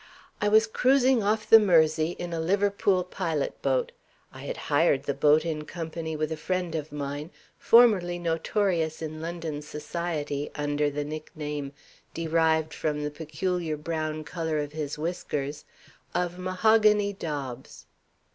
"I 0.41 0.47
was 0.47 0.65
cruising 0.65 1.21
off 1.21 1.47
the 1.47 1.59
Mersey 1.59 2.15
in 2.17 2.33
a 2.33 2.39
Liverpool 2.39 3.03
pilot 3.03 3.61
boat. 3.61 3.91
I 4.33 4.45
had 4.45 4.57
hired 4.57 5.03
the 5.03 5.13
boat 5.13 5.45
in 5.45 5.63
company 5.65 6.15
with 6.15 6.31
a 6.31 6.37
friend 6.37 6.73
of 6.73 6.91
mine, 6.91 7.29
formerly 7.59 8.17
notorious 8.17 9.03
in 9.03 9.21
London 9.21 9.61
society, 9.61 10.49
under 10.55 10.89
the 10.89 11.03
nickname 11.05 11.71
(derived 12.15 12.73
from 12.73 13.03
the 13.03 13.11
peculiar 13.11 13.77
brown 13.77 14.23
color 14.23 14.57
of 14.57 14.71
his 14.71 14.97
whiskers) 14.97 15.65
of 16.15 16.39
'Mahogany 16.39 17.13
Dobbs.'" 17.13 17.85